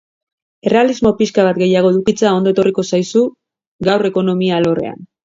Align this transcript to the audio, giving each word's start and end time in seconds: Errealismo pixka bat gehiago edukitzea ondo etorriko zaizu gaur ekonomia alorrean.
Errealismo 0.69 1.11
pixka 1.19 1.43
bat 1.47 1.59
gehiago 1.63 1.91
edukitzea 1.95 2.31
ondo 2.37 2.53
etorriko 2.53 2.85
zaizu 2.93 3.21
gaur 3.89 4.09
ekonomia 4.11 4.57
alorrean. 4.63 4.99